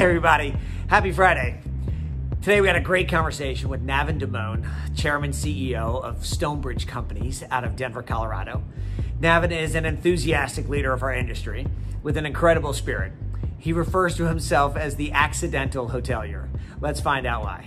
[0.00, 0.56] Hey, everybody.
[0.88, 1.60] Happy Friday.
[2.40, 4.66] Today, we had a great conversation with Navin Dimond,
[4.96, 8.64] Chairman CEO of Stonebridge Companies out of Denver, Colorado.
[9.20, 11.66] Navin is an enthusiastic leader of our industry
[12.02, 13.12] with an incredible spirit.
[13.58, 16.48] He refers to himself as the accidental hotelier.
[16.80, 17.66] Let's find out why.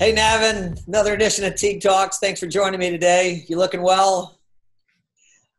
[0.00, 2.18] Hey, Navin, another edition of Teague Talks.
[2.18, 3.44] Thanks for joining me today.
[3.46, 4.40] You looking well?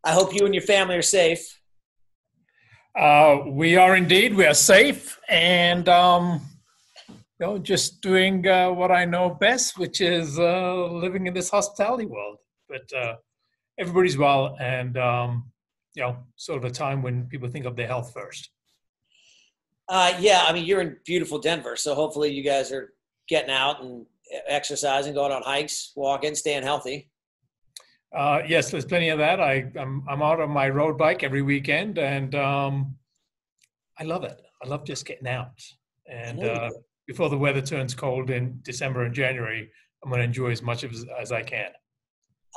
[0.03, 1.58] I hope you and your family are safe.
[2.99, 4.35] Uh, we are indeed.
[4.35, 6.41] We are safe, and um,
[7.07, 11.49] you know, just doing uh, what I know best, which is uh, living in this
[11.49, 12.39] hospitality world.
[12.67, 13.15] But uh,
[13.79, 15.49] everybody's well, and um,
[15.95, 18.49] you know, sort of a time when people think of their health first.
[19.87, 22.91] Uh, yeah, I mean, you're in beautiful Denver, so hopefully you guys are
[23.29, 24.05] getting out and
[24.45, 27.09] exercising, going on hikes, walking, staying healthy.
[28.15, 29.39] Uh, yes, there's plenty of that.
[29.39, 32.95] I, I'm, I'm out on my road bike every weekend, and um,
[33.99, 34.41] I love it.
[34.63, 35.61] I love just getting out.
[36.07, 36.69] And uh,
[37.07, 39.69] before the weather turns cold in December and January,
[40.03, 41.69] I'm going to enjoy as much as, as I can.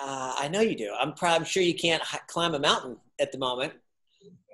[0.02, 0.90] Uh, I know you do.
[0.98, 3.74] I'm, probably, I'm sure you can't climb a mountain at the moment,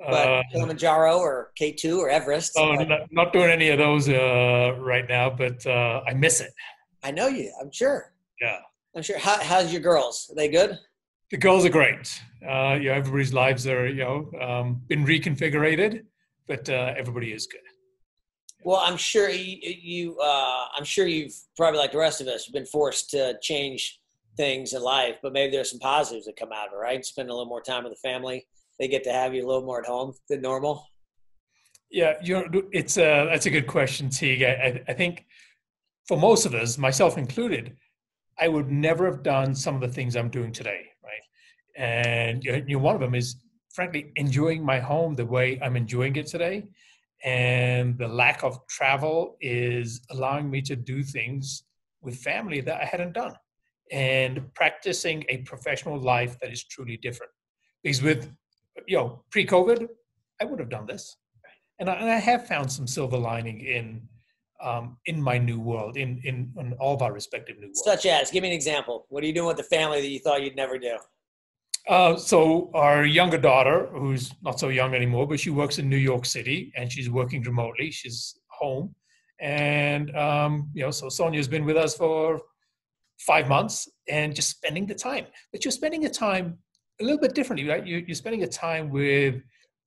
[0.00, 2.52] but uh, Kilimanjaro or K2 or Everest.
[2.56, 6.52] Oh, not, not, doing any of those uh, right now, but uh, I miss it.
[7.05, 7.52] I know you.
[7.60, 8.12] I'm sure.
[8.40, 8.58] Yeah.
[8.96, 9.18] I'm sure.
[9.18, 10.28] How, how's your girls?
[10.30, 10.78] Are they good?
[11.30, 12.20] The goals are great.
[12.42, 16.04] Uh, you know, everybody's lives are you know um, been reconfigured,
[16.46, 17.60] but uh, everybody is good.
[18.64, 22.46] Well, I'm sure you, you uh, I'm sure you've probably like the rest of us
[22.48, 24.00] been forced to change
[24.36, 27.04] things in life, but maybe there's some positives that come out of it, right?
[27.04, 28.46] Spend a little more time with the family.
[28.78, 30.86] They get to have you a little more at home than normal.
[31.90, 34.42] Yeah, you know, it's a that's a good question, Teague.
[34.42, 35.26] I, I think
[36.06, 37.76] for most of us, myself included,
[38.38, 40.88] I would never have done some of the things I'm doing today
[41.78, 43.36] and you know, one of them is
[43.72, 46.66] frankly enjoying my home the way I'm enjoying it today.
[47.24, 51.64] And the lack of travel is allowing me to do things
[52.02, 53.34] with family that I hadn't done
[53.90, 57.33] and practicing a professional life that is truly different.
[57.83, 58.30] Because with,
[58.86, 59.86] you know, pre COVID,
[60.40, 61.17] I would have done this.
[61.78, 64.02] And I, and I, have found some silver lining in
[64.61, 67.83] um, in my new world, in, in, in all of our respective new worlds.
[67.84, 69.06] Such as, give me an example.
[69.08, 70.98] What are you doing with the family that you thought you'd never do?
[71.88, 75.96] Uh, so our younger daughter, who's not so young anymore, but she works in New
[75.96, 77.90] York City and she's working remotely.
[77.90, 78.94] She's home,
[79.40, 82.42] and um, you know, so Sonia's been with us for
[83.18, 85.26] five months and just spending the time.
[85.50, 86.58] But you're spending the time
[87.00, 87.86] a little bit differently, right?
[87.86, 89.36] You, you're spending a time with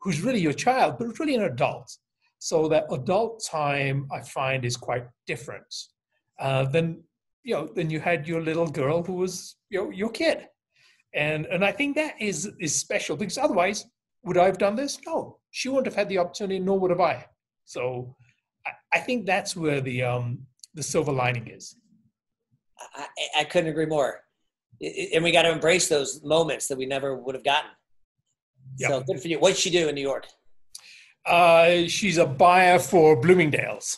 [0.01, 1.95] who's really your child, but really an adult.
[2.39, 5.72] So that adult time, I find, is quite different
[6.39, 7.03] uh, than
[7.44, 10.47] you know than you had your little girl who was you know your kid
[11.14, 13.86] and and I think that is is special because otherwise,
[14.24, 15.00] would I have done this?
[15.06, 17.26] No, she wouldn't have had the opportunity, nor would have I.
[17.66, 18.16] So
[18.66, 20.40] I, I think that's where the um
[20.74, 21.76] the silver lining is.
[22.96, 23.08] I,
[23.40, 24.22] I couldn't agree more.
[25.14, 27.70] And we got to embrace those moments that we never would have gotten.
[28.80, 28.90] Yep.
[28.90, 29.40] So good for you.
[29.40, 30.26] What's she do in New York?
[31.26, 33.98] Uh, she's a buyer for Bloomingdale's.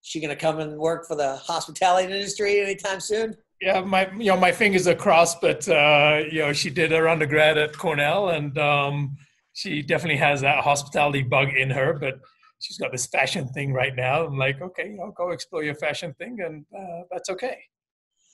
[0.00, 3.36] She gonna come and work for the hospitality industry anytime soon?
[3.62, 7.08] Yeah, my you know my fingers are crossed, but uh, you know she did her
[7.08, 9.16] undergrad at Cornell, and um,
[9.52, 11.92] she definitely has that hospitality bug in her.
[11.92, 12.14] But
[12.58, 14.26] she's got this fashion thing right now.
[14.26, 17.56] I'm like, okay, you know, go explore your fashion thing, and uh, that's okay.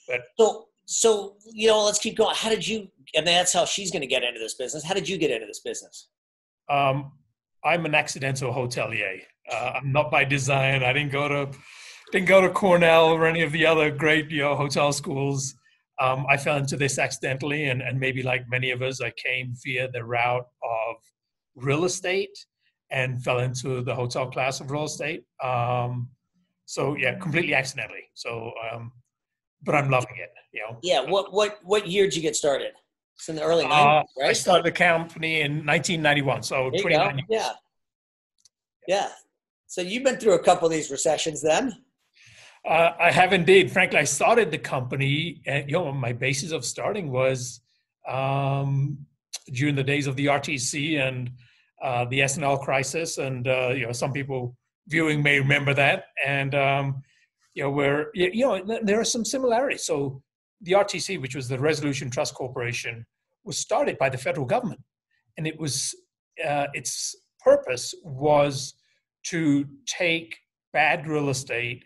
[0.08, 2.34] But so so you know, let's keep going.
[2.34, 2.88] How did you?
[3.14, 4.82] And that's how she's going to get into this business.
[4.82, 6.08] How did you get into this business?
[6.70, 7.12] Um,
[7.62, 9.20] I'm an accidental hotelier.
[9.52, 10.82] Uh, I'm not by design.
[10.82, 11.58] I didn't go to
[12.12, 15.54] didn't go to Cornell or any of the other great you know hotel schools.
[16.00, 19.54] Um, I fell into this accidentally, and, and maybe like many of us, I came
[19.64, 20.96] via the route of
[21.56, 22.38] real estate
[22.90, 25.24] and fell into the hotel class of real estate.
[25.42, 26.08] Um,
[26.66, 28.04] so yeah, completely accidentally.
[28.14, 28.92] So, um,
[29.62, 30.30] but I'm loving it.
[30.52, 30.78] You know.
[30.82, 31.00] Yeah.
[31.00, 32.72] What what what year did you get started?
[33.16, 34.30] It's in the early 90s, uh, right?
[34.30, 36.44] I started the company in 1991.
[36.44, 37.50] So 29 Yeah.
[38.86, 39.08] Yeah.
[39.66, 41.76] So you've been through a couple of these recessions then.
[42.66, 43.70] Uh, I have indeed.
[43.70, 47.60] Frankly, I started the company, and you know, my basis of starting was
[48.06, 48.98] um,
[49.52, 51.30] during the days of the RTC and
[51.82, 54.56] uh, the S&L crisis, and uh, you know, some people
[54.88, 56.06] viewing may remember that.
[56.26, 57.02] And um,
[57.54, 59.84] you know, where you know, there are some similarities.
[59.84, 60.22] So
[60.60, 63.06] the RTC, which was the Resolution Trust Corporation,
[63.44, 64.80] was started by the federal government,
[65.36, 65.94] and it was
[66.44, 68.74] uh, its purpose was
[69.24, 70.36] to take
[70.72, 71.84] bad real estate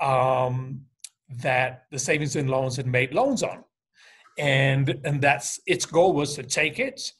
[0.00, 0.82] um,
[1.42, 3.64] that the savings and loans had made loans on.
[4.38, 7.12] And, and that's its goal was to take it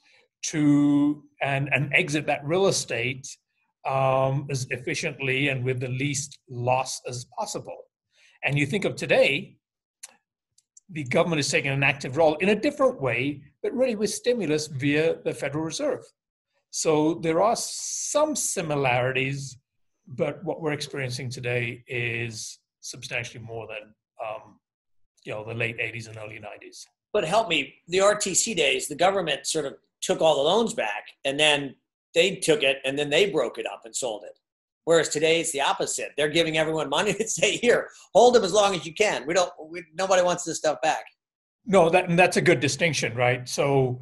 [0.46, 3.26] to and, and exit that real estate
[3.86, 7.78] um, as efficiently and with the least loss as possible.
[8.44, 9.56] And you think of today,
[10.90, 14.68] the government is taking an active role in a different way, but really with stimulus
[14.68, 16.04] via the Federal Reserve.
[16.70, 19.58] So there are some similarities,
[20.06, 23.94] but what we're experiencing today is substantially more than
[24.24, 24.58] um,
[25.24, 26.84] you know the late 80s and early 90s.
[27.12, 31.06] But help me, the RTC days, the government sort of took all the loans back,
[31.24, 31.74] and then
[32.14, 34.38] they took it, and then they broke it up and sold it.
[34.84, 36.12] Whereas today it's the opposite.
[36.16, 39.26] They're giving everyone money to say, "Here, hold them as long as you can.
[39.26, 39.52] We don't.
[39.70, 41.04] We, nobody wants this stuff back."
[41.66, 43.46] No, that that's a good distinction, right?
[43.48, 44.00] So,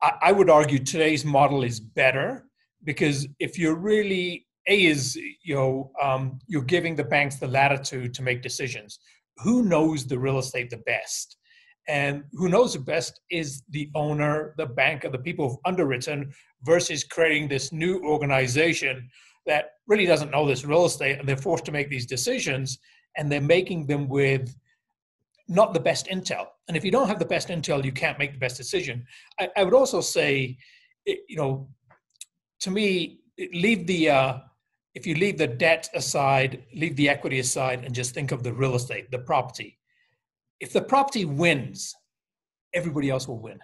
[0.00, 2.46] I, I would argue today's model is better
[2.84, 8.14] because if you're really a is you know um, you're giving the banks the latitude
[8.14, 8.98] to make decisions.
[9.38, 11.36] Who knows the real estate the best?
[11.88, 16.32] And who knows the best is the owner, the bank, or the people who've underwritten
[16.62, 19.08] versus creating this new organization
[19.46, 22.78] that really doesn't know this real estate and they're forced to make these decisions
[23.16, 24.54] and they're making them with
[25.48, 26.46] not the best intel.
[26.68, 29.04] And if you don't have the best intel, you can't make the best decision.
[29.40, 30.56] I, I would also say,
[31.04, 31.68] you know,
[32.60, 33.20] to me,
[33.52, 34.38] leave the uh,
[34.94, 38.52] if you leave the debt aside, leave the equity aside, and just think of the
[38.52, 39.78] real estate, the property.
[40.60, 41.94] If the property wins,
[42.74, 43.58] everybody else will win.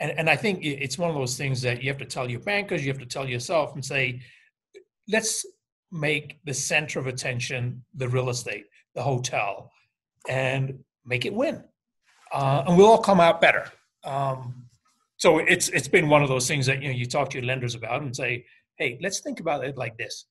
[0.00, 2.40] And, and I think it's one of those things that you have to tell your
[2.40, 4.20] bankers, you have to tell yourself and say,
[5.08, 5.46] let's
[5.90, 9.70] make the center of attention the real estate, the hotel,
[10.28, 11.62] and make it win.
[12.32, 13.70] Uh, and we'll all come out better.
[14.02, 14.66] Um,
[15.16, 17.46] so it's it's been one of those things that you know you talk to your
[17.46, 18.44] lenders about and say,
[18.76, 20.26] hey, let's think about it like this.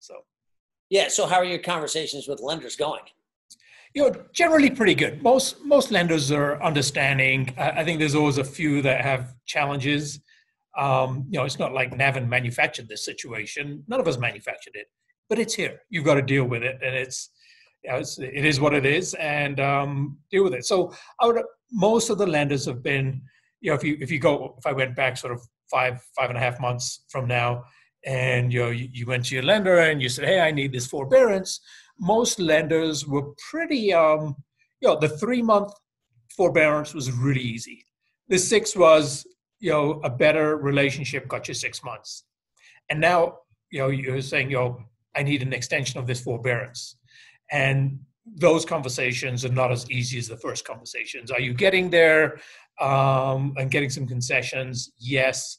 [0.00, 0.14] So,
[0.88, 1.08] yeah.
[1.08, 3.02] So how are your conversations with lenders going?
[3.94, 5.22] You know, generally pretty good.
[5.22, 7.52] Most most lenders are understanding.
[7.58, 10.20] I, think there's always a few that have challenges.
[10.78, 13.82] Um, you know, it's not like Navin manufactured this situation.
[13.88, 14.86] None of us manufactured it,
[15.28, 15.80] but it's here.
[15.90, 17.30] You've got to deal with it, and it's,
[17.82, 20.64] you know, it's it is what it is, and um, deal with it.
[20.64, 21.42] So, I would,
[21.72, 23.20] most of the lenders have been,
[23.60, 26.30] you know, if you if you go, if I went back sort of five five
[26.30, 27.64] and a half months from now,
[28.04, 30.86] and you know, you, went to your lender and you said, hey, I need this
[30.86, 31.60] forbearance.
[31.98, 34.34] Most lenders were pretty, um,
[34.80, 35.72] you know, the three month
[36.36, 37.84] forbearance was really easy.
[38.28, 39.26] The six was
[39.60, 42.24] you know, a better relationship got you six months.
[42.88, 43.38] And now,
[43.70, 44.82] you know, you're saying, you know,
[45.14, 46.96] I need an extension of this forbearance.
[47.52, 51.30] And those conversations are not as easy as the first conversations.
[51.30, 52.40] Are you getting there
[52.80, 54.92] um, and getting some concessions?
[54.98, 55.58] Yes.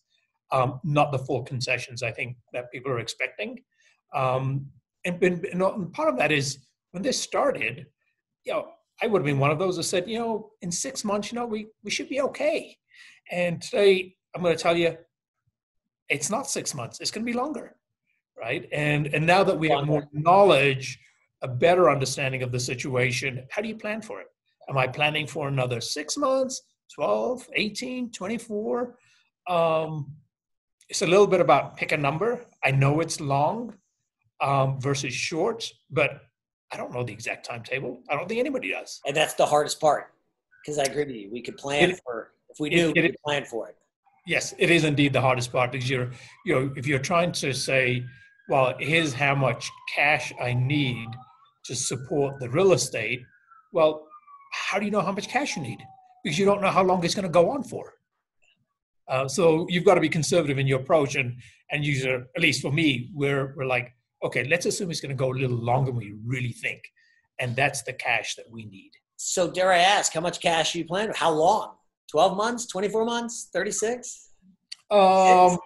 [0.52, 3.60] Um, not the full concessions I think that people are expecting.
[4.14, 4.68] Um,
[5.06, 6.60] and, and, and part of that is
[6.92, 7.86] when this started,
[8.44, 8.68] you know,
[9.02, 11.40] I would have been one of those that said, you know, in six months, you
[11.40, 12.78] know, we, we should be okay.
[13.32, 14.98] And today, I'm going to tell you,
[16.10, 17.00] it's not six months.
[17.00, 17.76] It's going to be longer,
[18.38, 18.68] right?
[18.72, 21.00] And and now that we have more knowledge,
[21.42, 24.28] a better understanding of the situation, how do you plan for it?
[24.70, 26.62] Am I planning for another six months,
[26.94, 28.96] 12, 18, 24?
[29.50, 30.12] Um,
[30.92, 32.46] it's a little bit about pick a number.
[32.66, 33.74] I know it's long
[34.42, 36.24] um, versus short, but
[36.74, 38.02] I don't know the exact timetable.
[38.10, 39.00] I don't think anybody does.
[39.06, 40.12] And that's the hardest part
[40.62, 41.30] because I agree with you.
[41.32, 43.78] We could plan it, for if we do, we plan for it.
[44.28, 46.12] Yes, it is indeed the hardest part because you're,
[46.46, 48.04] you know, if you're trying to say,
[48.50, 51.08] well, here's how much cash I need
[51.64, 53.22] to support the real estate.
[53.72, 54.10] Well,
[54.52, 55.80] how do you know how much cash you need?
[56.22, 57.94] Because you don't know how long it's going to go on for.
[59.08, 61.36] Uh, so you've got to be conservative in your approach, and
[61.72, 63.94] and usually, at least for me, we're we're like,
[64.24, 66.82] okay, let's assume it's going to go a little longer than we really think,
[67.40, 68.92] and that's the cash that we need.
[69.18, 71.14] So dare I ask, how much cash are you planning?
[71.16, 71.76] How long?
[72.10, 74.30] 12 months, 24 months, 36?
[74.90, 75.58] Um,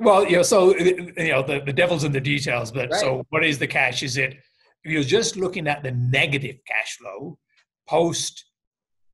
[0.00, 3.00] well, you know, so, you know, the, the devil's in the details, but right.
[3.00, 4.04] so what is the cash?
[4.04, 4.34] Is it,
[4.84, 7.38] if you're just looking at the negative cash flow
[7.88, 8.44] post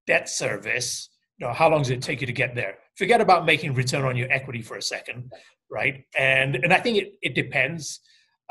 [0.07, 1.09] debt service,
[1.39, 2.77] you know, how long does it take you to get there?
[2.97, 5.33] Forget about making return on your equity for a second,
[5.71, 6.05] right?
[6.17, 8.01] And, and I think it, it depends.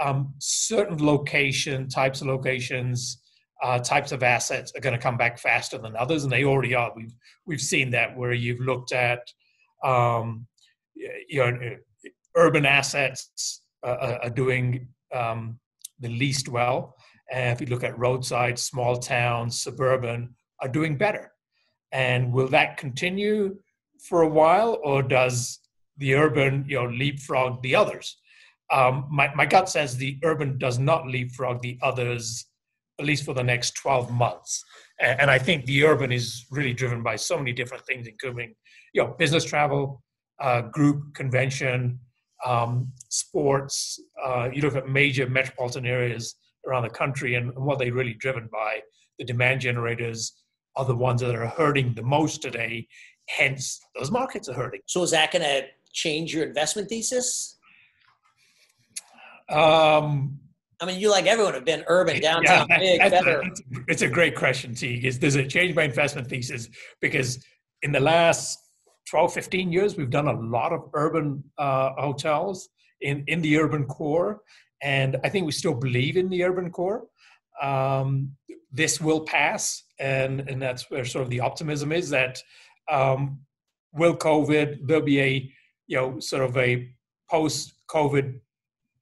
[0.02, 3.22] Um, certain location, types of locations,
[3.62, 6.74] uh, types of assets are going to come back faster than others, and they already
[6.74, 6.92] are.
[6.96, 7.14] We've
[7.46, 9.20] we've seen that where you've looked at
[9.84, 10.48] um,
[10.96, 11.76] you know
[12.36, 15.60] urban assets uh, are doing um,
[16.00, 16.96] the least well,
[17.32, 21.32] and if you look at roadside, small towns, suburban are doing better.
[21.92, 23.58] And will that continue
[24.08, 25.60] for a while, or does
[25.98, 28.18] the urban you know leapfrog the others?
[28.72, 32.46] Um, my, my gut says the urban does not leapfrog the others
[33.02, 34.64] at least for the next 12 months.
[35.00, 38.54] And I think the urban is really driven by so many different things, including
[38.94, 40.04] you know business travel,
[40.40, 42.00] uh, group convention,
[42.46, 44.00] um, sports.
[44.24, 46.36] Uh, you look at major metropolitan areas
[46.68, 48.82] around the country, and, and what they're really driven by.
[49.18, 50.34] The demand generators
[50.76, 52.88] are the ones that are hurting the most today.
[53.38, 54.82] Hence, those markets are hurting.
[54.86, 57.58] So, is that going to change your investment thesis?
[59.50, 60.40] Um,
[60.80, 63.42] I mean, you like everyone have been urban, downtown, yeah, big, that's better.
[63.42, 63.52] A,
[63.88, 65.06] it's a great question, Teague.
[65.06, 66.70] Is does it change my investment thesis?
[67.00, 67.44] Because
[67.84, 68.60] in the last
[69.10, 72.70] 12, 15 years, we've done a lot of urban uh, hotels
[73.02, 74.42] in, in the urban core.
[74.82, 77.06] And I think we still believe in the urban core.
[77.62, 78.32] Um,
[78.72, 79.84] this will pass.
[80.00, 82.42] And, and that's where sort of the optimism is that
[82.92, 83.40] um,
[83.94, 85.52] will COVID, there'll be a,
[85.88, 86.90] you know, sort of a
[87.30, 88.40] post COVID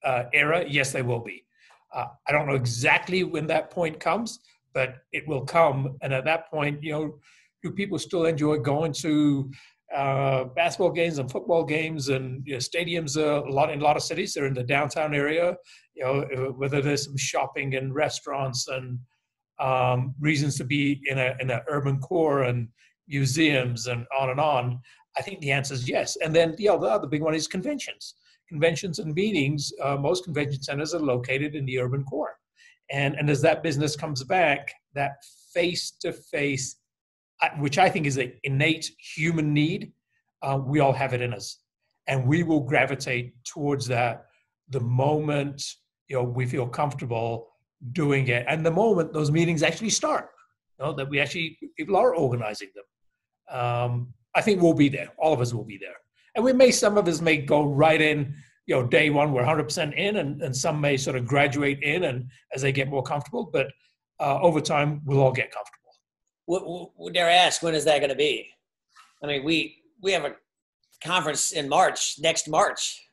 [0.03, 0.63] uh, era?
[0.67, 1.45] Yes, they will be.
[1.93, 4.39] Uh, I don't know exactly when that point comes,
[4.73, 5.97] but it will come.
[6.01, 7.19] And at that point, you know,
[7.63, 9.51] do people still enjoy going to
[9.95, 13.17] uh, basketball games and football games and you know, stadiums?
[13.17, 14.33] A lot in a lot of cities.
[14.33, 15.57] They're in the downtown area.
[15.95, 18.99] You know, whether there's some shopping and restaurants and
[19.59, 22.69] um, reasons to be in a in an urban core and
[23.09, 24.79] museums and on and on.
[25.17, 26.15] I think the answer is yes.
[26.17, 28.15] And then you know, the other big one is conventions
[28.49, 32.35] conventions and meetings, uh, most convention centers are located in the urban core.
[32.91, 35.23] And, and as that business comes back, that
[35.53, 36.77] face to face,
[37.59, 39.93] which I think is an innate human need,
[40.41, 41.59] uh, we all have it in us.
[42.07, 44.25] And we will gravitate towards that
[44.69, 45.63] the moment
[46.07, 47.49] you know, we feel comfortable
[47.93, 48.43] doing it.
[48.47, 50.29] And the moment those meetings actually start,
[50.79, 52.78] you know, that we actually, people are organizing them.
[53.49, 55.09] Um, I think we'll be there.
[55.17, 55.95] All of us will be there.
[56.35, 58.35] And we may some of us may go right in
[58.69, 62.03] you know day one we're 100% in and, and some may sort of graduate in
[62.03, 63.67] and as they get more comfortable but
[64.19, 65.75] uh, over time we'll all get comfortable.
[66.45, 68.47] What, what, dare i ask when is that going to be?
[69.23, 70.35] I mean we we have a
[71.03, 73.03] conference in march next march.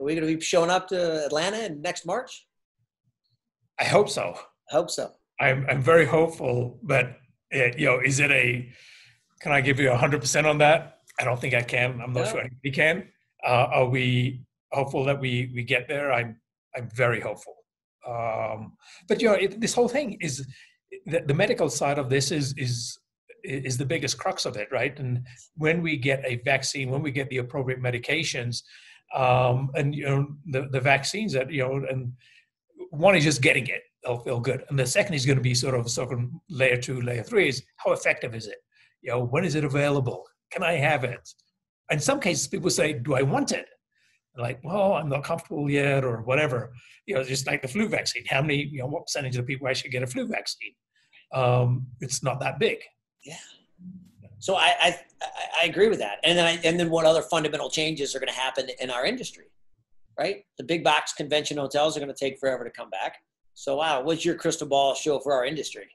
[0.00, 2.46] Are we going to be showing up to atlanta in next march?
[3.80, 4.38] I hope so.
[4.70, 5.10] I hope so.
[5.40, 7.16] I'm, I'm very hopeful but
[7.50, 8.70] it, you know is it a
[9.40, 12.00] can i give you 100% on that I don't think I can.
[12.00, 12.30] I'm not no.
[12.30, 13.08] sure anybody can.
[13.44, 14.42] Uh, are we
[14.72, 16.12] hopeful that we we get there?
[16.12, 16.40] I'm
[16.76, 17.54] I'm very hopeful.
[18.06, 18.76] Um,
[19.08, 20.46] but you know, it, this whole thing is
[21.06, 22.98] the, the, medical side of this is is
[23.44, 24.98] is the biggest crux of it, right?
[24.98, 25.26] And
[25.56, 28.62] when we get a vaccine, when we get the appropriate medications,
[29.14, 32.12] um, and you know the the vaccines that you know, and
[32.90, 35.54] one is just getting it, they'll feel good, and the second is going to be
[35.54, 38.58] sort of sort of layer two, layer three is how effective is it?
[39.02, 40.24] You know, when is it available?
[40.50, 41.28] Can I have it?
[41.90, 43.66] In some cases, people say, Do I want it?
[44.38, 46.72] like, well, I'm not comfortable yet, or whatever.
[47.06, 48.24] You know, just like the flu vaccine.
[48.28, 50.72] How many, you know, what percentage of the people actually get a flu vaccine?
[51.34, 52.78] Um, it's not that big.
[53.24, 53.36] Yeah.
[54.38, 54.98] So I, I,
[55.62, 56.18] I agree with that.
[56.22, 59.04] And then I, and then what other fundamental changes are going to happen in our
[59.04, 59.46] industry,
[60.18, 60.44] right?
[60.58, 63.16] The big box convention hotels are going to take forever to come back.
[63.54, 65.88] So wow, what's your crystal ball show for our industry?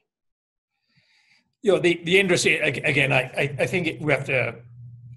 [1.64, 3.10] You know the the industry again.
[3.10, 4.54] I I think we have to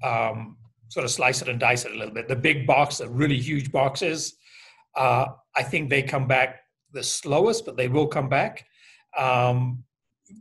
[0.01, 0.55] um,
[0.87, 2.29] sort of slice it and dice it a little bit.
[2.29, 4.37] The big box, the really huge boxes,
[4.95, 5.25] uh,
[5.57, 6.61] I think they come back
[6.93, 8.65] the slowest, but they will come back.
[9.17, 9.83] Um,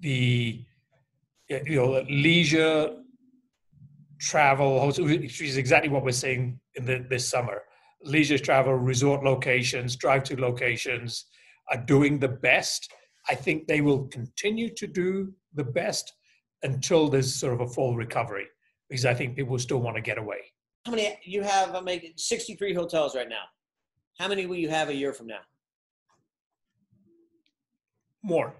[0.00, 0.64] the
[1.48, 2.94] you know leisure
[4.20, 7.62] travel, which is exactly what we're seeing in the, this summer.
[8.04, 11.26] Leisure travel, resort locations, drive-to locations
[11.72, 12.92] are doing the best.
[13.28, 16.12] I think they will continue to do the best
[16.62, 18.46] until there's sort of a full recovery
[18.88, 20.38] because I think people still want to get away.
[20.84, 21.74] How many you have?
[21.74, 23.42] I'm making 63 hotels right now.
[24.18, 25.40] How many will you have a year from now?
[28.22, 28.54] More.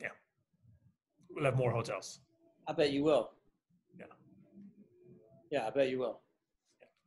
[0.00, 0.08] Yeah,
[1.30, 2.20] we'll have more hotels.
[2.68, 3.30] I bet you will.
[3.98, 4.06] Yeah.
[5.50, 6.20] Yeah, I bet you will.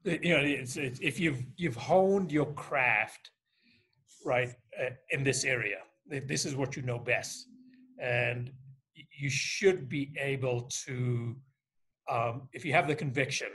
[0.03, 3.31] You know, it's, it's, if you've you've honed your craft
[4.25, 4.49] right
[4.79, 5.77] uh, in this area.
[6.07, 7.47] This is what you know best.
[8.01, 8.51] And
[8.95, 11.35] you should be able to
[12.09, 13.49] um, if you have the conviction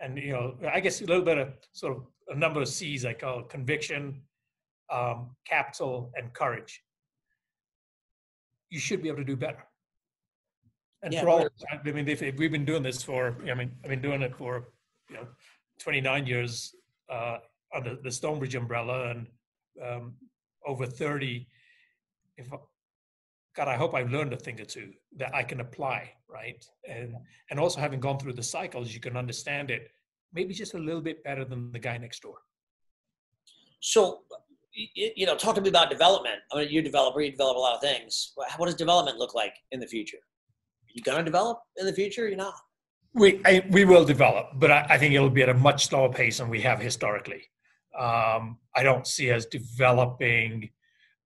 [0.00, 3.06] and you know i guess a little bit of sort of a number of c's
[3.06, 4.20] i call conviction
[4.92, 6.82] um, capital and courage.
[8.70, 9.64] You should be able to do better.
[11.02, 13.72] And yeah, for all i mean if, if, we've been doing this for i mean
[13.82, 14.68] i've been doing it for
[15.10, 15.26] you know
[15.80, 16.76] 29 years
[17.10, 17.38] uh,
[17.74, 19.26] under the stonebridge umbrella and
[19.84, 20.14] um,
[20.66, 21.46] over 30
[22.36, 22.48] if
[23.54, 26.64] God, I hope I've learned a thing or two that I can apply, right?
[26.88, 27.14] And
[27.50, 29.90] and also having gone through the cycles, you can understand it
[30.32, 32.36] maybe just a little bit better than the guy next door.
[33.80, 34.20] So,
[34.72, 36.36] you know, talk to me about development.
[36.50, 38.32] I mean, you're a developer, you develop a lot of things.
[38.56, 40.16] What does development look like in the future?
[40.16, 42.26] Are you going to develop in the future?
[42.28, 42.54] You're not.
[43.14, 46.10] We I, we will develop, but I, I, think it'll be at a much slower
[46.10, 47.42] pace than we have historically.
[47.98, 50.70] Um, I don't see us developing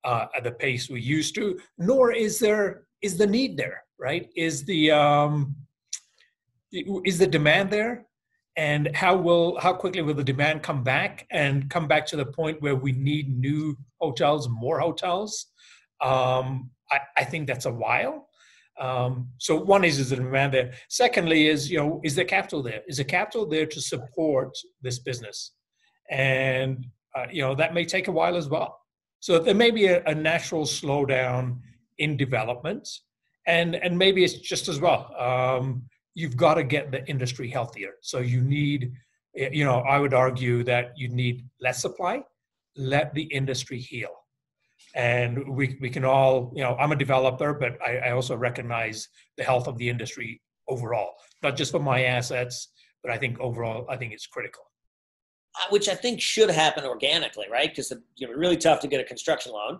[0.04, 1.58] uh, at the pace we used to.
[1.78, 4.28] Nor is there is the need there, right?
[4.36, 5.56] Is the um,
[6.72, 8.06] is the demand there?
[8.56, 12.24] And how will how quickly will the demand come back and come back to the
[12.24, 15.46] point where we need new hotels, more hotels?
[16.00, 18.28] Um, I, I think that's a while.
[18.78, 20.72] Um, so one is is the demand there.
[20.88, 22.82] Secondly, is you know is the capital there?
[22.86, 25.52] Is the capital there to support this business?
[26.10, 28.78] And uh, you know that may take a while as well.
[29.20, 31.58] So there may be a, a, natural slowdown
[31.98, 32.88] in development,
[33.46, 35.14] and and maybe it's just as well.
[35.18, 35.82] Um,
[36.14, 37.92] you've got to get the industry healthier.
[38.00, 38.92] So you need,
[39.34, 42.22] you know, I would argue that you need less supply.
[42.76, 44.10] Let the industry heal
[44.94, 49.08] and we, we can all you know i'm a developer but I, I, also recognize
[49.36, 52.68] the health of the industry overall not just for my assets
[53.02, 54.64] but i think overall i think it's critical
[55.70, 58.02] which i think should happen organically right because it's
[58.36, 59.74] really tough to get a construction loan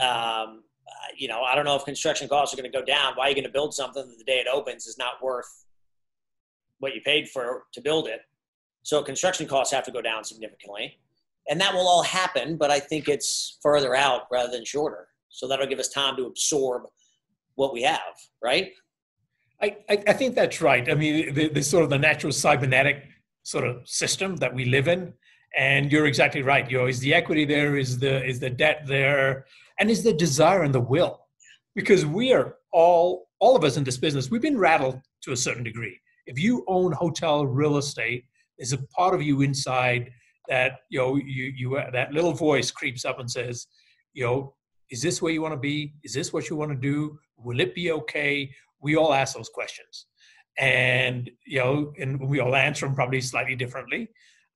[0.00, 3.12] um, uh, you know i don't know if construction costs are going to go down
[3.14, 5.64] why are you going to build something that the day it opens is not worth
[6.78, 8.20] what you paid for to build it
[8.82, 10.98] so construction costs have to go down significantly
[11.48, 15.08] and that will all happen, but I think it's further out rather than shorter.
[15.28, 16.84] So that'll give us time to absorb
[17.54, 18.00] what we have,
[18.42, 18.72] right?
[19.62, 20.90] I, I, I think that's right.
[20.90, 23.08] I mean, the, the sort of the natural cybernetic
[23.46, 25.12] sort of system that we live in,
[25.56, 26.68] and you're exactly right.
[26.68, 27.76] You know, is the equity there?
[27.76, 29.46] Is the is the debt there?
[29.78, 31.20] And is the desire and the will?
[31.76, 34.30] Because we are all all of us in this business.
[34.30, 35.96] We've been rattled to a certain degree.
[36.26, 38.24] If you own hotel real estate,
[38.58, 40.10] there's a part of you inside
[40.48, 43.68] that you know you you uh, that little voice creeps up and says,
[44.12, 44.54] you know,
[44.90, 45.94] is this where you want to be?
[46.02, 47.16] Is this what you want to do?
[47.36, 48.50] Will it be okay?
[48.80, 50.06] We all ask those questions,
[50.58, 54.08] and you know, and we all answer them probably slightly differently.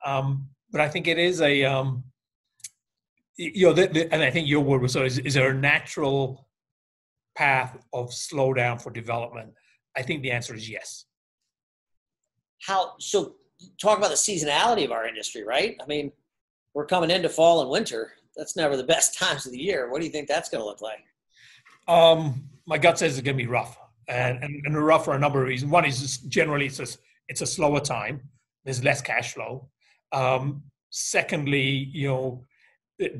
[0.04, 2.04] Um, but I think it is a, um,
[3.36, 5.04] you know, the, the, and I think your word was so.
[5.04, 6.46] Is, is there a natural
[7.36, 9.52] path of slowdown for development?
[9.96, 11.06] I think the answer is yes.
[12.60, 13.36] How so?
[13.80, 15.76] talk about the seasonality of our industry, right?
[15.82, 16.12] I mean,
[16.74, 18.12] we're coming into fall and winter.
[18.36, 19.90] That's never the best times of the year.
[19.90, 21.04] What do you think that's going to look like?
[21.88, 23.78] Um, my gut says it's going to be rough,
[24.10, 25.70] and, and, and rough for a number of reasons.
[25.70, 26.86] One is generally it's a,
[27.28, 28.20] it's a slower time.
[28.64, 29.68] There's less cash flow.
[30.12, 32.44] Um, secondly, you know,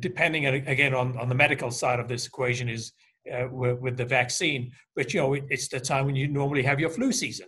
[0.00, 2.92] depending again on, on the medical side of this equation is
[3.32, 6.80] uh, with, with, the vaccine, but you know, it's the time when you normally have
[6.80, 7.46] your flu season.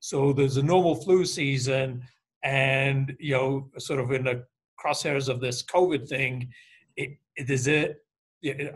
[0.00, 2.02] So there's a normal flu season
[2.42, 4.44] and you know sort of in the
[4.82, 6.48] crosshairs of this covid thing
[6.96, 8.02] it, it is it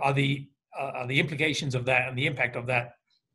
[0.03, 0.47] are the
[0.79, 2.93] uh, are the implications of that and the impact of that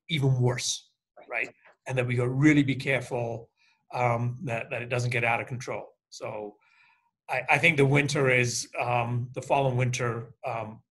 [0.10, 0.90] even worse
[1.30, 1.50] right.
[1.88, 3.50] and that we got to really be careful
[3.94, 5.88] um, that, that it doesn't get out of control.
[6.10, 6.56] So
[7.30, 10.82] i, I think the winter is um, the fall and winter um,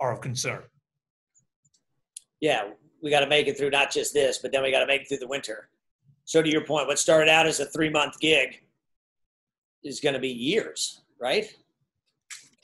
[0.00, 0.62] are of concern.
[2.40, 2.70] Yeah
[3.02, 5.02] we got to make it through not just this but then we got to make
[5.02, 5.70] it through the winter.
[6.24, 8.62] So to your point what started out as a three month gig
[9.84, 11.54] is going to be years, right?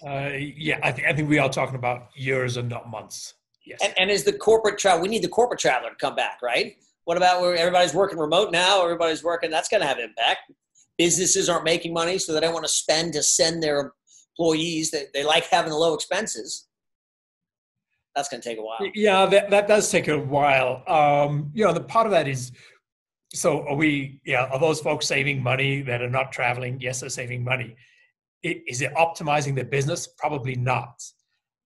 [0.05, 3.35] Uh, yeah, I, th- I think we are talking about years and not months.
[3.67, 3.81] Yes.
[3.83, 5.03] And, and is the corporate travel?
[5.03, 6.77] We need the corporate traveler to come back, right?
[7.05, 8.83] What about where everybody's working remote now?
[8.83, 9.51] Everybody's working.
[9.51, 10.53] That's going to have impact.
[10.97, 13.93] Businesses aren't making money, so they don't want to spend to send their
[14.39, 14.91] employees.
[14.91, 16.67] They, they like having the low expenses.
[18.15, 18.79] That's going to take a while.
[18.95, 20.85] Yeah, that, that does take a while.
[20.87, 22.53] Um, you know, the part of that is
[23.35, 27.11] so are we yeah are those folks saving money that are not traveling yes they're
[27.11, 27.75] saving money
[28.43, 31.03] is it optimizing their business probably not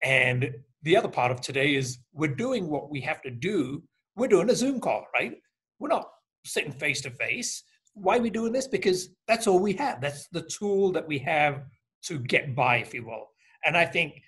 [0.02, 0.50] and
[0.82, 3.82] the other part of today is we're doing what we have to do.
[4.16, 5.34] We're doing a zoom call right?
[5.78, 6.08] We're not
[6.44, 7.62] sitting face to face.
[7.94, 8.68] Why are we doing this?
[8.68, 10.00] Because that's all we have.
[10.00, 11.64] That's the tool that we have
[12.04, 13.28] to get by if you will.
[13.64, 14.22] And i think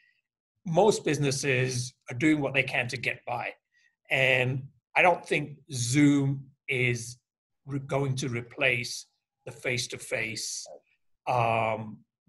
[0.67, 3.53] most businesses are doing what they can to get by.
[4.11, 4.65] And
[4.97, 7.17] i don't think zoom is
[7.87, 9.07] going to replace
[9.47, 10.67] the face to face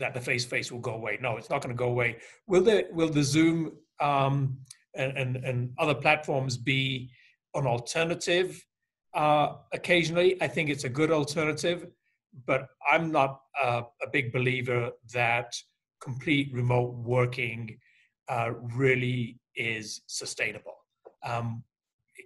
[0.02, 1.18] that the face to face will go away.
[1.22, 2.18] No, it's not going to go away.
[2.48, 4.58] Will the will the Zoom um,
[4.96, 7.10] and, and, other platforms be
[7.56, 8.62] an alternative
[9.14, 10.42] uh, occasionally?
[10.42, 11.88] I think it's a good alternative,
[12.46, 15.56] but I'm not a big believer that
[16.02, 17.78] complete remote working
[18.28, 20.76] uh, really is sustainable.
[21.24, 21.64] Um,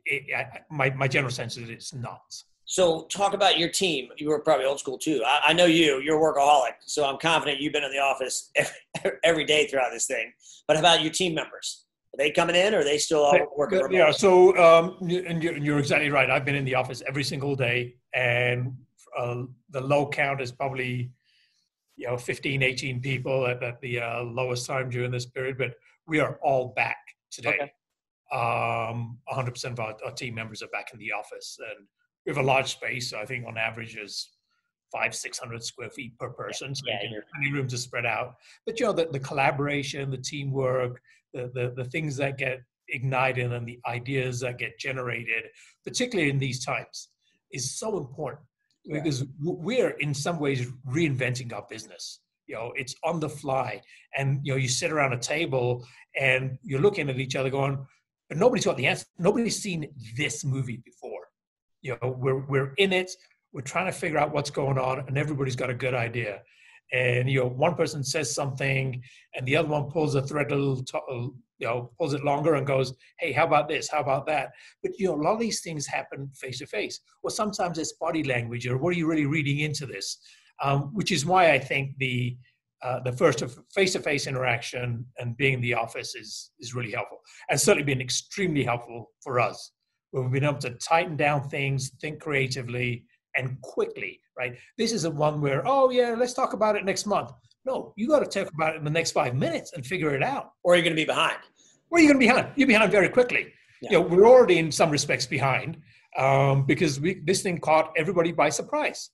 [0.05, 2.21] it, I, my my general sense is it's not.
[2.65, 4.09] So, talk about your team.
[4.17, 5.21] You were probably old school too.
[5.25, 6.01] I, I, know you.
[6.01, 9.91] You're a workaholic, so I'm confident you've been in the office every, every day throughout
[9.91, 10.31] this thing.
[10.67, 11.85] But how about your team members?
[12.13, 13.95] Are they coming in, or are they still all working remote?
[13.95, 14.11] Yeah.
[14.11, 16.29] So, um, and you're, you're exactly right.
[16.29, 18.75] I've been in the office every single day, and
[19.15, 21.11] uh, the low count is probably
[21.97, 25.75] you know 15 18 people at, at the uh, lowest time during this period but
[26.07, 26.97] we are all back
[27.31, 27.71] today okay.
[28.33, 31.87] um, 100% of our, our, team members are back in the office and
[32.25, 34.29] we have a large space So i think on average is
[34.91, 38.35] five six hundred square feet per person so yeah, you plenty room to spread out.
[38.65, 41.01] But you know the, the collaboration the teamwork
[41.33, 45.43] the, the the things that get ignited and the ideas that get generated
[45.83, 47.09] particularly in these times
[47.51, 48.45] is so important
[48.91, 52.19] because we're in some ways reinventing our business.
[52.47, 53.81] You know it's on the fly.
[54.17, 55.85] And you know you sit around a table
[56.19, 57.85] and you're looking at each other going
[58.29, 61.14] but nobody's got the answer nobody's seen this movie before
[61.85, 63.11] you know we're we're in it.
[63.53, 66.41] We're trying to figure out what's going on and everybody's got a good idea.
[66.91, 69.01] And you know one person says something
[69.35, 70.99] and the other one pulls a thread a little t-
[71.59, 73.87] you know pulls it longer and goes hey how about this?
[73.89, 74.49] How about that?
[74.81, 77.93] But you know a lot of these things happen face to face or sometimes it's
[77.93, 80.17] body language or what are you really reading into this?
[80.63, 82.37] Um, which is why i think the
[82.81, 83.43] uh, the first
[83.73, 87.19] face-to-face interaction and being in the office is is really helpful
[87.49, 89.71] and certainly been extremely helpful for us
[90.21, 93.03] we've been able to tighten down things think creatively
[93.35, 97.31] and quickly right this isn't one where oh yeah let's talk about it next month
[97.65, 100.21] no, you got to talk about it in the next five minutes and figure it
[100.21, 100.51] out.
[100.63, 101.37] Or you're going to be behind.
[101.89, 102.49] Or you're going to be behind.
[102.55, 103.47] You're behind very quickly.
[103.81, 103.91] Yeah.
[103.91, 105.77] You know, we're already in some respects behind
[106.17, 109.09] um, because we, this thing caught everybody by surprise,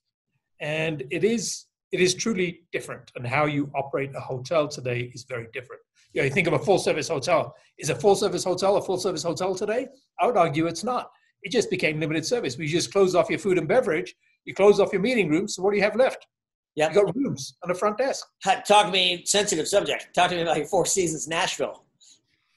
[0.60, 3.12] and it is it is truly different.
[3.14, 5.82] And how you operate a hotel today is very different.
[6.12, 7.54] You know, you think of a full service hotel.
[7.78, 9.88] Is a full service hotel a full service hotel today?
[10.20, 11.10] I would argue it's not.
[11.42, 12.56] It just became limited service.
[12.56, 14.14] We just closed off your food and beverage.
[14.44, 15.48] You close off your meeting room.
[15.48, 16.26] So what do you have left?
[16.74, 18.26] Yeah, you got rooms on the front desk.
[18.42, 20.14] Talk to me, sensitive subject.
[20.14, 21.84] Talk to me about your Four Seasons Nashville.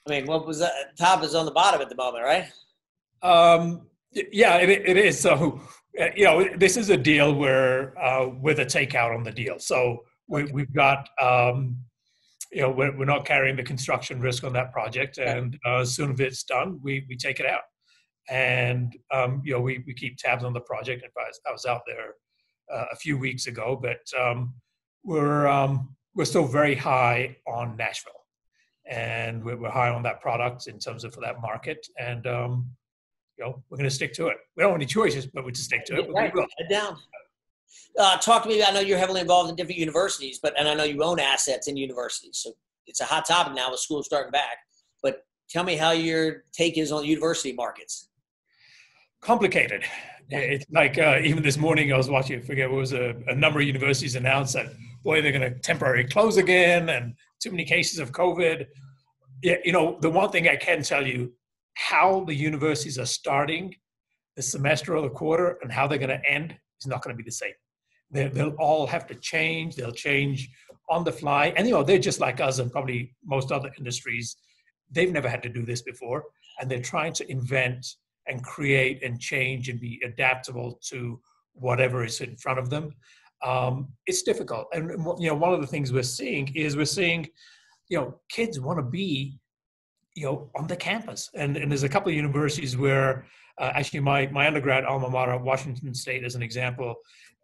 [0.06, 0.72] I mean, what was that?
[0.96, 2.50] Top is on the bottom at the moment, right?
[3.22, 5.20] Um, yeah, it, it is.
[5.20, 9.32] So, uh, you know, this is a deal where uh, with a takeout on the
[9.32, 9.58] deal.
[9.58, 10.52] So we, okay.
[10.52, 11.78] we've got, um,
[12.52, 15.94] you know, we're, we're not carrying the construction risk on that project, and uh, as
[15.94, 17.62] soon as it's done, we we take it out,
[18.28, 21.04] and um, you know, we we keep tabs on the project.
[21.04, 22.14] I was, I was out there
[22.72, 24.54] uh, a few weeks ago, but um,
[25.02, 28.12] we're um, we're still very high on Nashville,
[28.88, 32.70] and we're, we're, high on that product in terms of for that market, and um,
[33.38, 34.36] you know we're going to stick to it.
[34.56, 36.10] We don't have any choices, but we just stick to it.
[36.12, 36.32] Right.
[36.32, 36.46] We will.
[36.58, 36.96] Head down.
[37.98, 38.62] Uh, talk to me.
[38.62, 41.68] I know you're heavily involved in different universities, but and I know you own assets
[41.68, 42.52] in universities, so
[42.86, 44.58] it's a hot topic now with schools starting back.
[45.02, 48.08] But tell me how your take is on university markets.
[49.20, 49.84] Complicated.
[50.28, 53.34] It's like uh, even this morning I was watching, I forget what was a, a
[53.34, 54.66] number of universities announced that,
[55.04, 58.66] boy, they're going to temporarily close again and too many cases of COVID.
[59.42, 61.32] Yeah, you know, the one thing I can tell you,
[61.76, 63.74] how the universities are starting
[64.34, 67.22] the semester or the quarter and how they're going to end is not going to
[67.22, 67.52] be the same.
[68.10, 69.76] they they'll all have to change.
[69.76, 70.48] They'll change
[70.88, 71.52] on the fly.
[71.56, 74.36] And, you know, they're just like us and probably most other industries.
[74.90, 76.24] They've never had to do this before.
[76.60, 77.86] And they're trying to invent
[78.26, 81.20] and create and change and be adaptable to
[81.52, 82.94] whatever is in front of them.
[83.44, 87.28] Um, it's difficult, and you know one of the things we're seeing is we're seeing,
[87.88, 89.38] you know, kids want to be,
[90.16, 93.26] you know, on the campus, and and there's a couple of universities where
[93.58, 96.94] uh, actually my my undergrad alma mater, Washington State, as an example,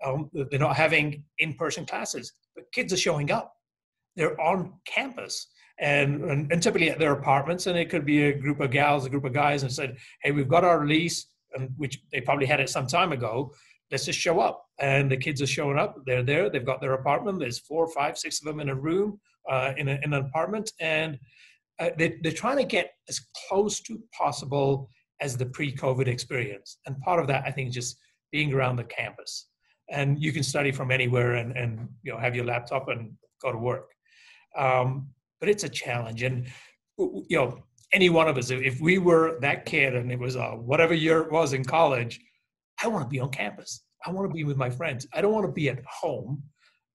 [0.04, 3.54] um, they're not having in-person classes, but kids are showing up.
[4.16, 5.46] They're on campus
[5.78, 9.04] and, and, and typically at their apartments, and it could be a group of gals,
[9.04, 12.46] a group of guys, and said, "Hey, we've got our lease, and which they probably
[12.46, 13.52] had it some time ago.
[13.90, 15.98] Let's just show up." And the kids are showing up.
[16.06, 16.48] They're there.
[16.48, 17.38] They've got their apartment.
[17.38, 20.72] There's four, five, six of them in a room, uh, in, a, in an apartment,
[20.80, 21.18] and
[21.82, 24.88] uh, they, they're trying to get as close to possible
[25.20, 26.78] as the pre-COVID experience.
[26.86, 27.98] And part of that, I think, is just
[28.30, 29.48] being around the campus.
[29.90, 31.70] And you can study from anywhere and, and
[32.02, 33.88] you know have your laptop and go to work.
[34.56, 35.08] Um,
[35.40, 36.22] but it's a challenge.
[36.22, 36.46] And
[36.98, 37.58] you know,
[37.92, 41.20] any one of us, if we were that kid and it was uh, whatever year
[41.22, 42.20] it was in college,
[42.82, 43.84] I want to be on campus.
[44.06, 45.06] I want to be with my friends.
[45.12, 46.42] I don't want to be at home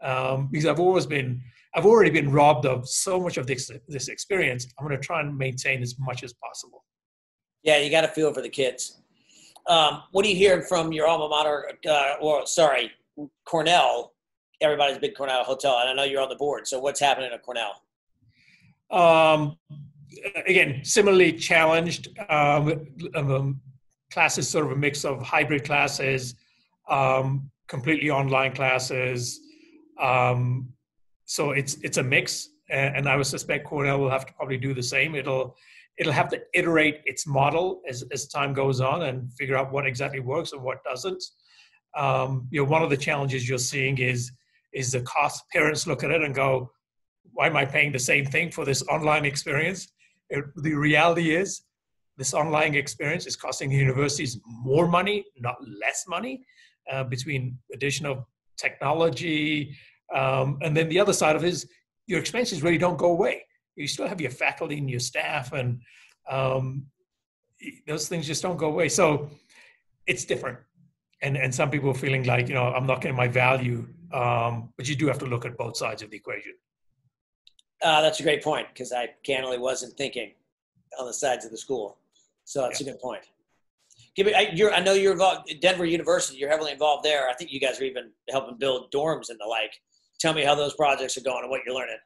[0.02, 1.42] um, because I've always been,
[1.78, 4.68] I've already been robbed of so much of this this experience.
[4.80, 6.84] I'm going to try and maintain as much as possible.
[7.62, 9.00] Yeah, you got to feel for the kids.
[9.68, 11.70] Um, what are you hearing from your alma mater?
[11.88, 12.92] Uh, or sorry,
[13.46, 14.14] Cornell.
[14.60, 16.68] Everybody's big Cornell hotel, and I know you're on the board.
[16.68, 17.84] So what's happening at Cornell?
[18.90, 19.58] Um,
[20.48, 22.08] again, similarly challenged.
[22.28, 23.62] Um, um,
[24.12, 26.34] classes sort of a mix of hybrid classes,
[26.90, 29.42] um, completely online classes.
[30.02, 30.74] Um,
[31.28, 34.74] so it's it's a mix, and, I would suspect Cornell will have to probably do
[34.74, 35.14] the same.
[35.14, 35.56] It'll
[36.00, 39.86] it'll have to iterate its model as as time goes on and figure out what
[39.86, 41.24] exactly works and what doesn't.
[41.96, 44.32] um, you know, one of the challenges you're seeing is
[44.74, 45.44] is the cost.
[45.52, 46.72] Parents look at it and go,
[47.34, 49.88] "Why am I paying the same thing for this online experience?"
[50.30, 51.62] It, the reality is,
[52.18, 56.44] this online experience is costing universities more money, not less money,
[56.92, 59.76] uh, between additional technology,
[60.14, 61.68] um, and then the other side of it is
[62.06, 63.44] your expenses really don't go away.
[63.76, 65.82] You still have your faculty and your staff, and
[66.30, 66.86] um,
[67.86, 68.90] those things just don't go away.
[68.90, 69.30] So
[70.08, 70.58] it's different
[71.22, 74.70] and and some people are feeling like you know i'm not getting my value um,
[74.78, 76.54] but you do have to look at both sides of the equation
[77.84, 80.32] uh, that's a great point because i candidly wasn't thinking
[81.00, 81.98] on the sides of the school
[82.46, 82.88] so that's yeah.
[82.88, 83.24] a good point
[84.16, 87.34] give me I, you're, I know you're involved denver university you're heavily involved there i
[87.34, 89.82] think you guys are even helping build dorms and the like
[90.20, 91.98] tell me how those projects are going and what you're learning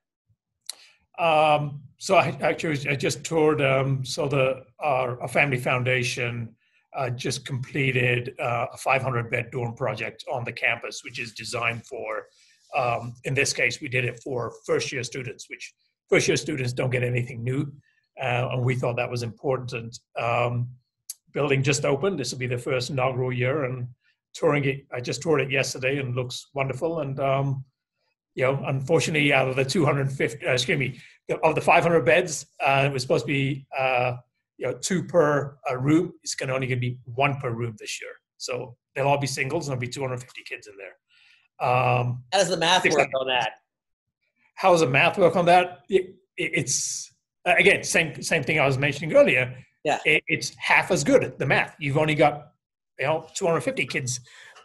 [1.19, 6.55] um, so I actually I just toured um, so the our, our family foundation
[6.95, 11.85] uh, just completed uh, a 500 bed dorm project on the campus, which is designed
[11.85, 12.27] for,
[12.75, 15.73] um, in this case, we did it for first year students, which
[16.09, 17.71] first year students don't get anything new.
[18.21, 19.97] Uh, and we thought that was important.
[20.19, 20.69] Um,
[21.33, 22.19] building just opened.
[22.19, 23.87] This will be the first inaugural year, and
[24.33, 24.85] touring it.
[24.93, 26.99] I just toured it yesterday, and looks wonderful.
[26.99, 27.63] And um,
[28.35, 30.99] you know, unfortunately, out of the 250, uh, excuse me,
[31.43, 34.13] of the 500 beds, uh, it was supposed to be uh,
[34.57, 36.13] you know two per uh, room.
[36.23, 38.11] It's going to only going to be one per room this year.
[38.37, 41.67] So they'll all be singles, and there'll be 250 kids in there.
[41.67, 43.51] Um, how does the math work on that?
[44.55, 45.81] How does the math work on that?
[45.89, 47.13] It, it, it's
[47.45, 49.55] again same same thing I was mentioning earlier.
[49.83, 51.75] Yeah, it, it's half as good the math.
[51.79, 52.51] You've only got
[52.99, 54.19] you know 250 kids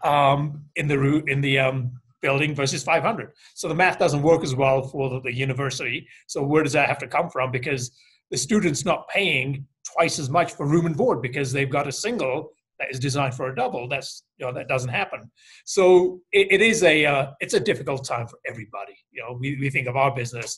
[0.05, 3.31] um, in the room in the um, building versus 500.
[3.55, 5.99] So the math doesn't work as well for the, university.
[6.27, 7.53] So where does that have to come from?
[7.53, 7.93] Because
[8.33, 11.93] the student's not paying twice as much for room and board because they've got a
[11.93, 13.89] single that is designed for a double.
[13.89, 15.21] That's you know that doesn't happen.
[15.65, 18.97] So it, it is a uh, it's a difficult time for everybody.
[19.13, 20.51] You know, we, we think of our business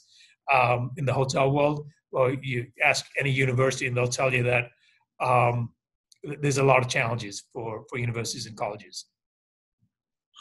[0.53, 1.87] um, in the hotel world.
[2.11, 4.65] Well, you ask any university and they'll tell you that
[5.21, 5.57] um,
[6.41, 8.97] there's a lot of challenges for for universities and colleges.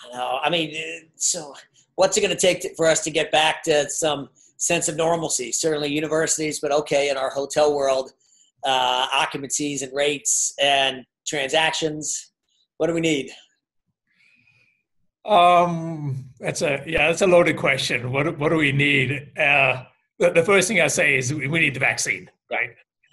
[0.03, 0.39] I know.
[0.43, 1.53] I mean, uh, so
[1.95, 5.51] what's it going to take for us to get back to some sense of normalcy?
[5.51, 8.13] Certainly universities, but okay, in our hotel world,
[8.63, 12.31] uh, occupancies and rates and transactions?
[12.77, 13.31] What do we need?
[15.25, 18.11] Um, that's a yeah, that's a loaded question.
[18.11, 19.31] What what do we need?
[19.37, 19.83] Uh,
[20.19, 22.69] the, the first thing I say is we need the vaccine, right?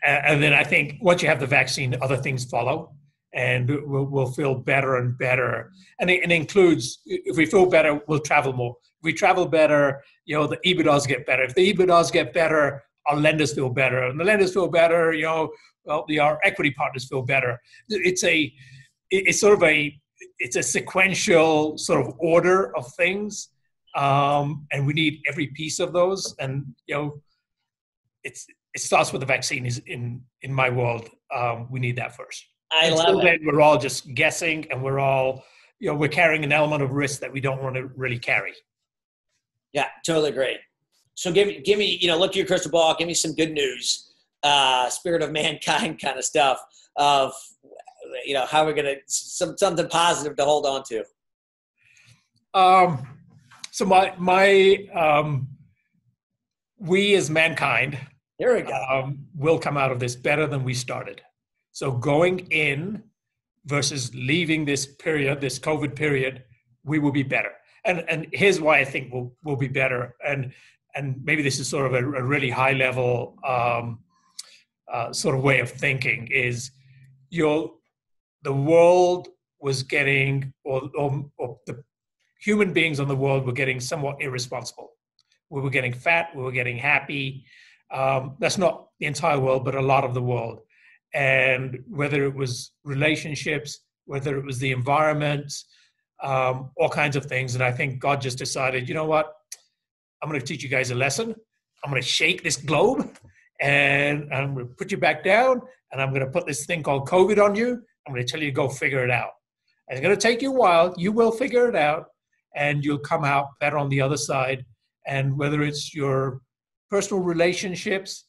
[0.07, 2.93] And then I think once you have the vaccine, other things follow,
[3.35, 5.73] and we'll, we'll feel better and better.
[6.01, 8.77] And it, it, includes if we feel better, we'll travel more.
[9.01, 11.43] If we travel better, you know, the EBITDAs get better.
[11.43, 15.13] If the EBITDAs get better, our lenders feel better, and the lenders feel better.
[15.13, 15.53] You know,
[15.85, 17.61] well, the, our equity partners feel better.
[17.89, 18.53] It's a,
[19.11, 19.95] it's sort of a,
[20.39, 23.49] it's a sequential sort of order of things,
[23.97, 26.35] um, and we need every piece of those.
[26.39, 27.23] And you know,
[28.23, 29.67] it's it starts with the vaccine.
[29.67, 32.47] Is in in my world, um, we need that first.
[32.75, 35.45] I Until love then, we're all just guessing, and we're all,
[35.79, 38.53] you know, we're carrying an element of risk that we don't want to really carry.
[39.73, 40.59] Yeah, totally agree.
[41.15, 42.95] So give me, give me, you know, look at your crystal ball.
[42.99, 46.59] Give me some good news, uh, spirit of mankind kind of stuff
[46.97, 47.33] of,
[48.25, 51.05] you know, how we're gonna some something positive to hold on to.
[52.55, 53.07] Um,
[53.71, 55.49] so my my um,
[56.79, 57.99] we as mankind,
[58.39, 61.23] here we go, um, will come out of this better than we started.
[61.75, 63.03] So going in
[63.67, 66.45] versus leaving this period, this COVID period,
[66.85, 67.51] we will be better.
[67.85, 70.15] And and here's why I think we'll we'll be better.
[70.25, 70.53] And
[70.95, 73.99] and maybe this is sort of a, a really high level um,
[74.91, 76.71] uh, sort of way of thinking is
[77.31, 77.73] your
[78.45, 79.27] the world
[79.61, 81.83] was getting or, or, or, the
[82.39, 84.91] human beings on the world were getting somewhat irresponsible
[85.49, 87.45] we were getting fat we were getting happy
[87.91, 90.61] um, that's not the entire world but a lot of the world
[91.15, 95.53] and whether it was relationships whether it was the environment
[96.23, 99.35] um, all kinds of things and i think god just decided you know what
[100.25, 101.35] I'm going to teach you guys a lesson.
[101.85, 103.15] I'm going to shake this globe
[103.61, 105.61] and I'm going to put you back down
[105.93, 107.83] and I'm going to put this thing called COVID on you.
[108.07, 109.33] I'm going to tell you to go figure it out.
[109.87, 110.95] And it's going to take you a while.
[110.97, 112.07] You will figure it out
[112.57, 114.65] and you'll come out better on the other side.
[115.07, 116.41] And whether it's your
[116.91, 118.25] personal relationships,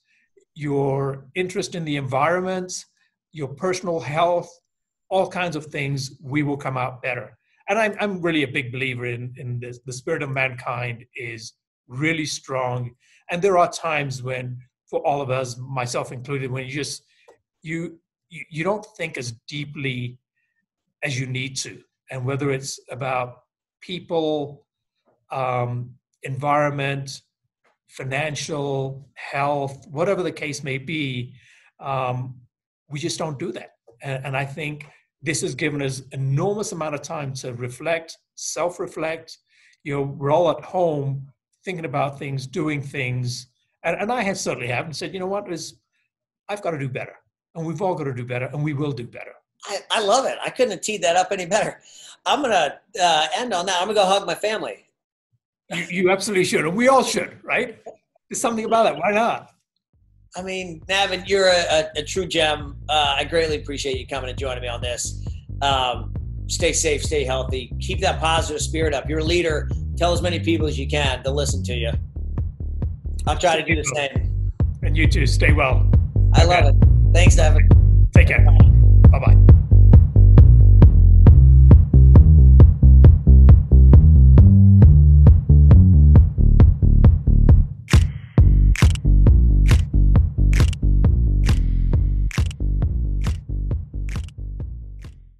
[0.55, 2.85] your interest in the environment,
[3.31, 4.49] your personal health,
[5.09, 7.37] all kinds of things, we will come out better.
[7.67, 9.79] And I'm, I'm really a big believer in, in this.
[9.85, 11.53] The spirit of mankind is
[11.87, 12.95] really strong.
[13.29, 14.57] And there are times when,
[14.89, 17.03] for all of us, myself included, when you just
[17.61, 20.17] you you, you don't think as deeply
[21.03, 21.81] as you need to.
[22.11, 23.41] and whether it's about
[23.81, 24.65] people,
[25.31, 25.91] um,
[26.23, 27.21] environment,
[27.87, 31.33] financial, health, whatever the case may be,
[31.79, 32.35] um,
[32.89, 33.71] we just don't do that.
[34.01, 34.87] And, and I think
[35.21, 39.37] this has given us enormous amount of time to reflect, self-reflect.
[39.83, 41.27] You know, we're all at home
[41.63, 43.47] thinking about things, doing things,
[43.83, 45.79] and, and I have certainly have and said, you know what, is
[46.49, 47.15] I've got to do better,
[47.55, 49.31] and we've all got to do better, and we will do better.
[49.65, 50.37] I, I love it.
[50.43, 51.79] I couldn't have teed that up any better.
[52.25, 53.81] I'm gonna uh, end on that.
[53.81, 54.84] I'm gonna go hug my family.
[55.73, 57.79] You, you absolutely should, and we all should, right?
[58.29, 58.97] There's something about that.
[58.97, 59.51] Why not?
[60.35, 62.75] I mean, Navin, you're a, a, a true gem.
[62.89, 65.25] Uh, I greatly appreciate you coming and joining me on this.
[65.61, 66.13] Um,
[66.47, 69.09] stay safe, stay healthy, keep that positive spirit up.
[69.09, 69.69] You're a leader.
[69.97, 71.91] Tell as many people as you can to listen to you.
[73.27, 74.51] I'll try to do the same.
[74.83, 75.25] And you too.
[75.25, 75.89] Stay well.
[76.33, 76.75] I love it.
[77.13, 77.67] Thanks, Navin.
[78.13, 78.45] Take care.
[79.09, 79.54] Bye bye.